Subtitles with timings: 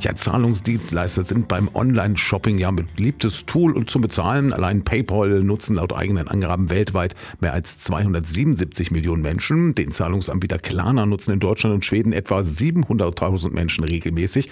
[0.00, 4.52] Ja, Zahlungsdienstleister sind beim Online-Shopping ja ein beliebtes Tool und zum Bezahlen.
[4.52, 9.74] Allein PayPal nutzen laut eigenen Angaben weltweit mehr als 277 Millionen Menschen.
[9.74, 14.48] Den Zahlungsanbieter Klarna nutzen in Deutschland und Schweden etwa 700.000 Menschen regelmäßig.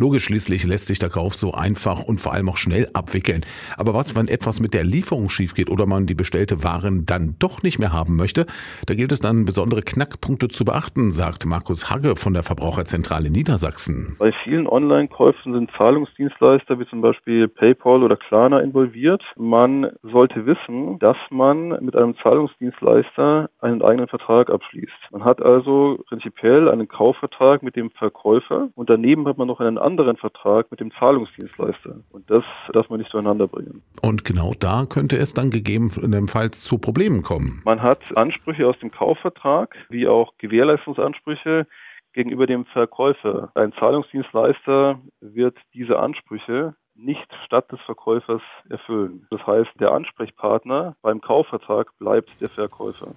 [0.00, 3.44] Logisch schließlich lässt sich der Kauf so einfach und vor allem auch schnell abwickeln.
[3.76, 7.34] Aber was, wenn etwas mit der Lieferung schief geht oder man die bestellte Waren dann
[7.40, 8.46] doch nicht mehr haben möchte,
[8.86, 14.14] da gilt es dann besondere Knackpunkte zu beachten, sagt Markus Hagge von der Verbraucherzentrale Niedersachsen.
[14.20, 19.24] Bei vielen Online-Käufen sind Zahlungsdienstleister wie zum Beispiel PayPal oder Klarna involviert.
[19.36, 24.92] Man sollte wissen, dass man mit einem Zahlungsdienstleister einen eigenen Vertrag abschließt.
[25.10, 29.87] Man hat also prinzipiell einen Kaufvertrag mit dem Verkäufer und daneben hat man noch einen
[29.88, 32.00] anderen Vertrag mit dem Zahlungsdienstleister.
[32.10, 33.82] Und das darf man nicht zueinander bringen.
[34.02, 37.62] Und genau da könnte es dann gegebenenfalls zu Problemen kommen.
[37.64, 41.66] Man hat Ansprüche aus dem Kaufvertrag, wie auch Gewährleistungsansprüche
[42.12, 43.50] gegenüber dem Verkäufer.
[43.54, 49.26] Ein Zahlungsdienstleister wird diese Ansprüche nicht statt des Verkäufers erfüllen.
[49.30, 53.14] Das heißt, der Ansprechpartner beim Kaufvertrag bleibt der Verkäufer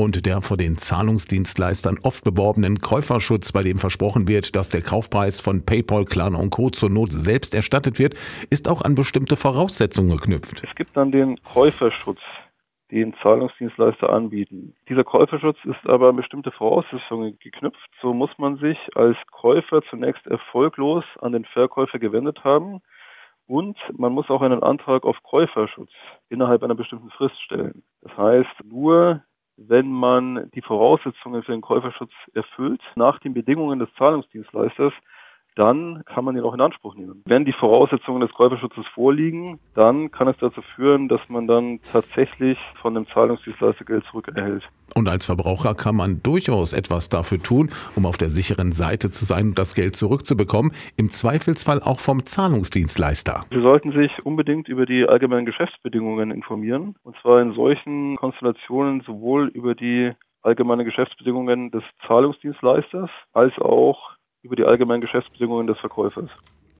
[0.00, 5.40] und der vor den Zahlungsdienstleistern oft beworbenen Käuferschutz, bei dem versprochen wird, dass der Kaufpreis
[5.40, 6.70] von PayPal, Klarna und Co.
[6.70, 8.14] zur Not selbst erstattet wird,
[8.48, 10.64] ist auch an bestimmte Voraussetzungen geknüpft.
[10.64, 12.20] Es gibt dann den Käuferschutz
[12.90, 14.74] den Zahlungsdienstleister anbieten.
[14.88, 17.78] Dieser Käuferschutz ist aber an bestimmte Voraussetzungen geknüpft.
[18.02, 22.80] So muss man sich als Käufer zunächst erfolglos an den Verkäufer gewendet haben
[23.46, 25.90] und man muss auch einen Antrag auf Käuferschutz
[26.28, 27.82] innerhalb einer bestimmten Frist stellen.
[28.00, 29.22] Das heißt, nur
[29.70, 34.92] wenn man die Voraussetzungen für den Käuferschutz erfüllt, nach den Bedingungen des Zahlungsdienstleisters,
[35.56, 37.22] dann kann man ihn auch in Anspruch nehmen.
[37.26, 42.58] Wenn die Voraussetzungen des Käuferschutzes vorliegen, dann kann es dazu führen, dass man dann tatsächlich
[42.80, 44.62] von dem Zahlungsdienstleister Geld zurückerhält.
[44.94, 49.24] Und als Verbraucher kann man durchaus etwas dafür tun, um auf der sicheren Seite zu
[49.24, 53.44] sein und das Geld zurückzubekommen, im Zweifelsfall auch vom Zahlungsdienstleister.
[53.50, 59.48] Sie sollten sich unbedingt über die allgemeinen Geschäftsbedingungen informieren, und zwar in solchen Konstellationen sowohl
[59.48, 60.12] über die
[60.42, 66.30] allgemeine Geschäftsbedingungen des Zahlungsdienstleisters als auch über die allgemeinen Geschäftsbedingungen des Verkäufers.